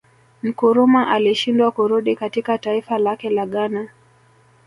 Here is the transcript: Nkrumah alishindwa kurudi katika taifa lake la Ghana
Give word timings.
Nkrumah 0.43 1.09
alishindwa 1.11 1.71
kurudi 1.71 2.15
katika 2.15 2.57
taifa 2.57 2.97
lake 2.97 3.29
la 3.29 3.45
Ghana 3.45 3.89